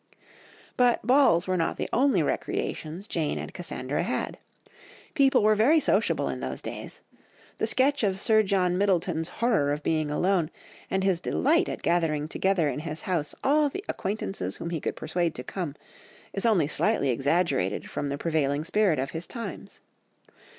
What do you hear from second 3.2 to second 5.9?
and Cassandra had; people were very